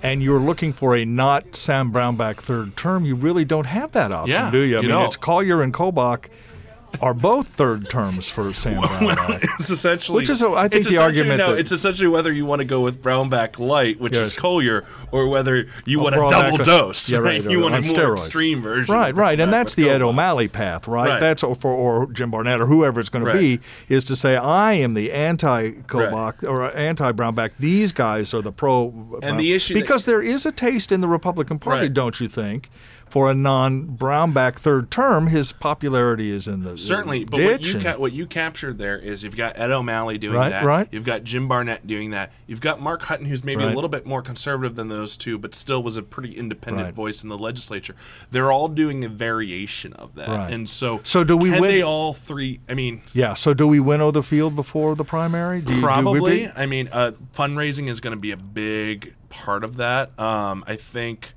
[0.01, 4.13] and you're looking for a not Sam Brownback third term, you really don't have that
[4.13, 4.77] option, Yeah, do you?
[4.77, 5.05] I you mean, don't.
[5.07, 6.27] it's Colyer and Kobach
[7.01, 9.47] are both third terms for Sam Brownback.
[9.59, 12.45] it's essentially Which is, uh, I think, the argument No, that- it's essentially whether you
[12.45, 14.27] want to go with Brownback Light, which Yes.
[14.27, 17.09] is Colyer, or whether you want a double dose.
[17.09, 17.43] Yeah, right.
[17.43, 18.17] You or want a more steroids.
[18.25, 18.93] extreme version.
[18.93, 20.01] Right, right, and that's the Ed.
[20.01, 21.09] O'Malley path, right?
[21.09, 21.19] Right.
[21.19, 23.33] That's or, for, or Jim Barnett or whoever it's going Right.
[23.33, 27.51] to be is to say I am the anti Kobach or anti Brownback.
[27.59, 29.19] These guys are the pro.
[29.23, 31.93] And the issue that- because there is a taste in the Republican Party, Right.
[31.93, 32.69] don't you think?
[33.09, 37.97] For a non-Brownback third term, his popularity is in the Certainly, but what you ca-
[37.97, 40.63] what you captured there is you've got Ed O'Malley doing Right, that.
[40.63, 40.87] right.
[40.91, 42.31] You've got Jim Barnett doing that.
[42.47, 43.71] You've got Mark Hutton, who's maybe Right.
[43.71, 46.93] a little bit more conservative than those two, but still was a pretty independent Right.
[46.93, 47.95] voice in the legislature.
[48.31, 50.51] They're all doing a variation of that, Right.
[50.53, 52.59] and so So do we Can win- they all three?
[52.69, 53.33] I mean, yeah.
[53.33, 55.61] So do we winnow the field before the primary?
[55.61, 56.45] Do you, Probably.
[56.45, 60.11] be- I mean, uh, fundraising is going to be a big part of that.
[60.19, 61.33] Um, I think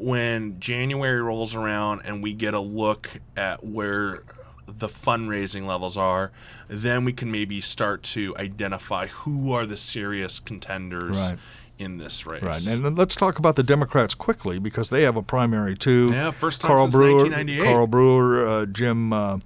[0.00, 4.22] when January rolls around and we get a look at where
[4.66, 6.30] the fundraising levels are,
[6.68, 11.38] then we can maybe start to identify who are the serious contenders Right.
[11.78, 12.42] in this race.
[12.42, 16.08] Right, and let's talk about the Democrats quickly because they have a primary too.
[16.12, 17.64] Yeah, first time Carl since Brewer, 1998.
[17.64, 19.38] Carl Brewer, uh, Jim, uh,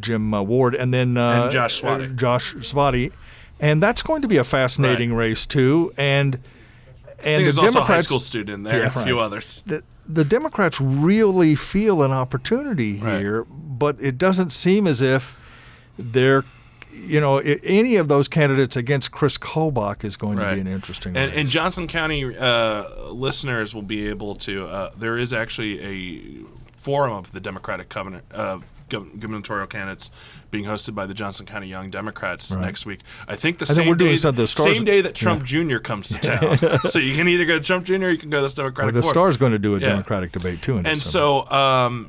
[0.00, 2.16] Jim uh, Ward, and then uh, And Josh Svaty.
[2.16, 3.12] Josh Svaty,
[3.60, 5.26] and that's going to be a fascinating Right.
[5.28, 5.92] race too.
[5.98, 6.38] And
[7.18, 9.16] and think there's the also a high school student in there Yeah, and a few
[9.18, 9.24] right.
[9.24, 9.62] others.
[9.66, 13.20] the, the Democrats really feel an opportunity Right.
[13.20, 15.36] here, but it doesn't seem as if
[15.98, 16.44] they're.
[16.96, 21.16] You know, any of those candidates against Chris Kobach is going to be an interesting.
[21.16, 24.66] And, and Johnson County uh, listeners will be able to.
[24.68, 26.44] Uh, there is actually a
[26.78, 30.10] forum of the Democratic covenant, uh, gubernatorial candidates
[30.54, 32.60] being hosted by the Johnson County Young Democrats Right.
[32.60, 33.00] next week.
[33.26, 35.78] I think the I same doing day, some the stars- same day that Trump Jr.
[35.78, 36.78] comes to town.
[36.88, 37.94] so you can either go to Trump Jr.
[38.04, 39.12] or you can go to this Well, Democratic the forum.
[39.12, 39.88] Star's going to do a Yeah.
[39.88, 40.76] Democratic debate too.
[40.78, 42.08] And so, um,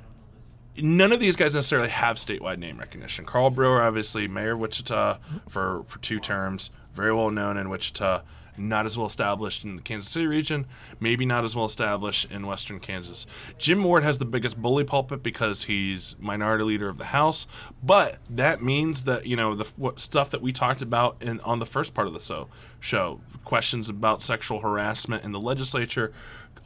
[0.78, 3.26] none of these guys necessarily have statewide name recognition.
[3.26, 5.18] Carl Brewer, obviously, mayor of Wichita
[5.50, 8.22] for, for two terms, very well known in Wichita,
[8.58, 10.66] not as well established in the Kansas City region,
[11.00, 13.26] maybe not as well established in western Kansas.
[13.58, 17.48] Jim Ward has the biggest bully pulpit because he's minority leader of the House,
[17.84, 21.60] but that means that, you know, the what, stuff that we talked about in on
[21.60, 22.48] the first part of the so,
[22.80, 26.12] show, questions about sexual harassment in the legislature,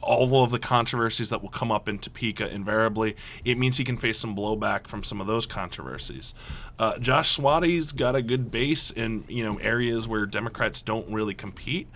[0.02, 3.96] all of the controversies that will come up in Topeka invariably, it means he can
[3.96, 6.34] face some blowback from some of those controversies.
[6.78, 11.34] Uh, Josh Svaty's got a good base in you know areas where Democrats don't really
[11.34, 11.88] compete,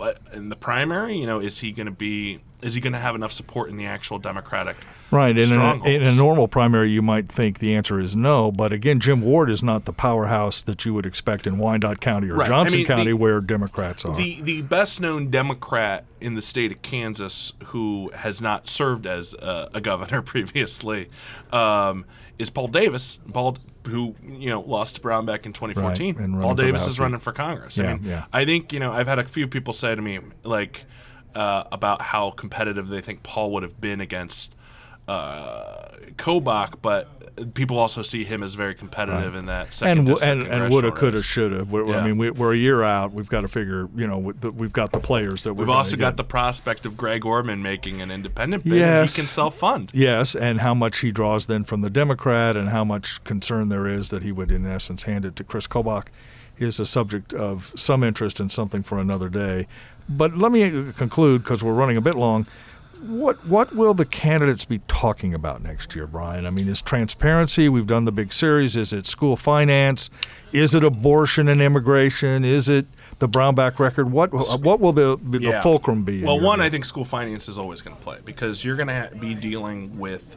[0.00, 2.40] but in the primary, you know, is he going to be?
[2.62, 4.76] Is he going to have enough support in the actual Democratic?
[5.10, 5.36] Right.
[5.36, 8.50] In a, in a normal primary, you might think the answer is no.
[8.50, 12.30] But again, Jim Ward is not the powerhouse that you would expect in Wyandotte County
[12.30, 12.46] or Right.
[12.46, 14.16] I Johnson mean, County, the- where Democrats are.
[14.16, 19.34] The the best known Democrat in the state of Kansas who has not served as
[19.34, 21.10] uh, a governor previously
[21.52, 22.06] um,
[22.38, 23.18] is Paul Davis.
[23.30, 26.16] Paul who you know lost to Brownback in 2014.
[26.16, 27.78] Right, Paul Davis is running for Congress.
[27.78, 28.24] Yeah, I mean, yeah.
[28.32, 30.84] I think you know I've had a few people say to me like
[31.34, 34.54] uh, about how competitive they think Paul would have been against
[35.10, 40.42] uh, Kobach, but people also see him as very competitive in that second and and,
[40.46, 41.64] and woulda, coulda, shoulda.
[41.64, 43.12] We're, I mean, we, we're a year out.
[43.12, 43.88] We've got to figure.
[43.96, 46.96] You know, we've got the players that we're We've gonna also got the prospect of
[46.96, 49.16] Greg Orman making an independent bid, and Yes.
[49.16, 49.90] he can self-fund.
[49.94, 53.86] Yes, and how much he draws then from the Democrat, and how much concern there
[53.86, 56.06] is that he would, in essence, hand it to Chris Kobach,
[56.58, 59.66] is a subject of some interest and something for another day.
[60.08, 62.46] But let me conclude because we're running a bit long.
[63.02, 66.44] What what will the candidates be talking about next year, Bryan?
[66.46, 67.68] I mean, is transparency?
[67.68, 68.76] We've done the big series.
[68.76, 70.10] Is it school finance?
[70.52, 72.44] Is it abortion and immigration?
[72.44, 72.86] Is it
[73.18, 74.12] the Brownback record?
[74.12, 75.62] What what will the the Yeah.
[75.62, 76.22] fulcrum be?
[76.24, 76.66] Well, one, view?
[76.66, 79.98] I think school finance is always going to play because you're going to be dealing
[79.98, 80.36] with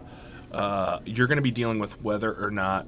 [0.53, 2.87] uh, you're going to be dealing with whether or not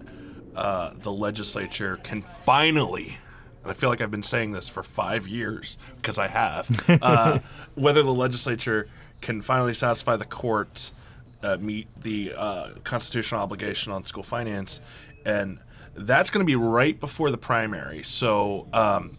[0.56, 3.18] uh, the legislature can finally.
[3.64, 6.70] And I feel like I've been saying this for five years because I have.
[7.02, 7.40] Uh,
[7.74, 8.88] whether the legislature
[9.22, 10.92] can finally satisfy the court,
[11.44, 14.82] uh, meet the uh, constitutional obligation on school finance,
[15.26, 15.60] and
[15.96, 18.04] that's going to be right before the primary.
[18.04, 19.12] So um,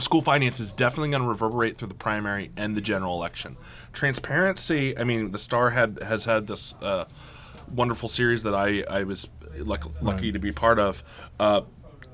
[0.00, 3.56] school finance is definitely going to reverberate through the primary and the general election.
[3.92, 4.96] Transparency.
[4.98, 7.06] I mean, the Star had has had this uh,
[7.72, 11.02] wonderful series that I I was luck, lucky to be part of.
[11.38, 11.62] Uh,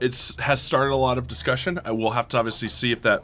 [0.01, 1.81] it's has started a lot of discussion.
[1.85, 3.23] I will have to obviously see if that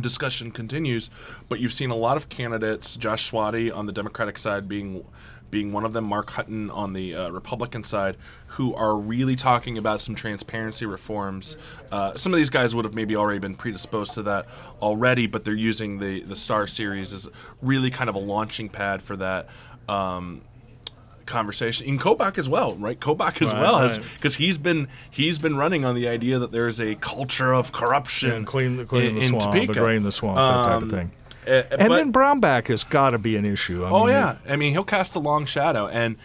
[0.00, 1.10] discussion continues.
[1.48, 5.04] But you've seen a lot of candidates, Josh Svaty on the Democratic side being
[5.50, 8.16] being one of them, Mark Hutton on the uh, Republican side,
[8.48, 11.56] who are really talking about some transparency reforms.
[11.92, 14.46] Uh, some of these guys would have maybe already been predisposed to that
[14.82, 17.28] already, but they're using the the Star Series as
[17.62, 19.48] really kind of a launching pad for that.
[19.88, 20.42] Um,
[21.26, 22.98] conversation in Kobach as well, right?
[22.98, 24.06] Kobach as Right, well has right.
[24.16, 28.30] because he's been he's been running on the idea that there's a culture of corruption
[28.32, 29.72] and clean, clean in, the in swamp, Topeka.
[29.72, 31.10] drain the swamp, that type of Um, thing.
[31.46, 33.84] uh, And but- then Brownback has got to be an issue.
[33.84, 36.16] I oh mean, yeah, I mean he'll cast a long shadow and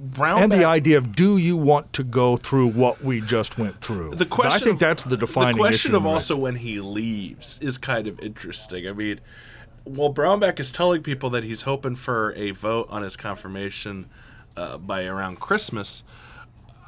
[0.00, 3.80] Brown And the idea of do you want to go through what we just went
[3.80, 4.10] through?
[4.14, 6.78] the question I think of- that's the defining the question of in also when he
[6.80, 8.86] leaves is kind of interesting.
[8.86, 9.18] I mean,
[9.88, 14.08] well, Brownback is telling people that he's hoping for a vote on his confirmation
[14.56, 16.04] uh, by around Christmas.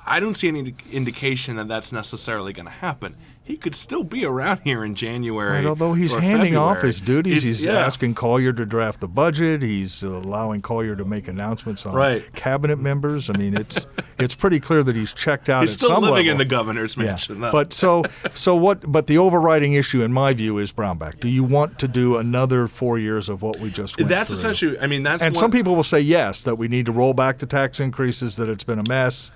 [0.07, 3.17] I don't see any indication that that's necessarily going to happen.
[3.51, 5.57] He could still be around here in January.
[5.57, 7.85] Right, although he's handing off his duties, he's, yeah.
[7.85, 9.61] asking Colyer to draft the budget.
[9.61, 12.33] He's allowing Colyer to make announcements on Right.
[12.37, 13.29] cabinet members.
[13.29, 13.89] I mean, it's
[14.21, 15.63] it's pretty clear that he's checked out.
[15.63, 16.31] He's still living level.
[16.31, 17.51] in the governor's mansion, though.
[17.51, 18.93] But so so what?
[18.93, 21.19] But the overriding issue, in my view, is Brownback.
[21.19, 23.99] Do you want to do another four years of what we just?
[23.99, 24.39] Went that's through?
[24.39, 24.79] essentially.
[24.79, 27.15] I mean, that's And one, some people will say yes, that we need to roll
[27.15, 29.33] back the tax increases, that it's been a mess.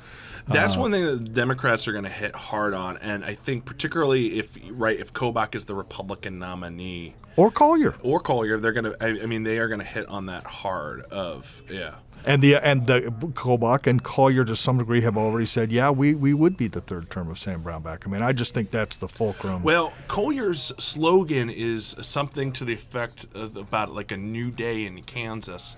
[0.46, 3.34] That's Uh, one thing that the Democrats are going to hit hard on, and I
[3.34, 7.94] think particularly if right if Kobach is the Republican nominee Or Colyer.
[8.02, 8.96] or Colyer, they're going to.
[9.02, 11.02] I, I mean, they are going to hit on that hard.
[11.10, 11.94] Of yeah,
[12.26, 13.00] And the and the
[13.32, 16.80] Kobach and Colyer to some degree have already said, yeah, we, we would be the
[16.82, 18.06] third term of Sam Brownback.
[18.06, 19.62] I mean, I just think that's the fulcrum.
[19.62, 25.02] Well, Colyer's slogan is something to the effect of about like a new day in
[25.04, 25.76] Kansas.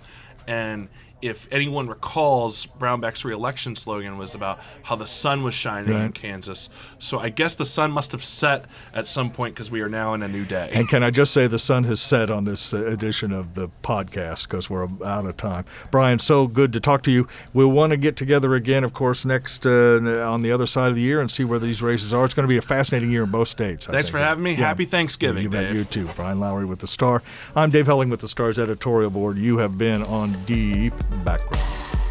[0.49, 0.89] And
[1.29, 6.69] if anyone recalls, Brownback's reelection slogan was about how the sun was shining in Kansas.
[6.99, 10.15] So I guess the sun must have set at some point because we are now
[10.15, 10.71] in a new day.
[10.73, 13.69] and can I just say the sun has set on this uh, edition of the
[13.83, 15.65] podcast because we're out of time.
[15.91, 17.27] Bryan, so good to talk to you.
[17.53, 20.01] We'll want to get together again, of course, next uh,
[20.31, 22.25] on the other side of the year and see where these races are.
[22.25, 23.89] It's going to be a fascinating year in both states.
[23.89, 24.13] I Thanks think.
[24.13, 24.55] for having me.
[24.55, 25.75] Happy Thanksgiving, You bet.
[25.75, 26.07] You too.
[26.17, 27.23] Bryan Lowry with the Star.
[27.55, 29.39] I'm Dave Helling with the Star's editorial board.
[29.39, 30.93] You have been on Deep
[31.25, 32.06] background.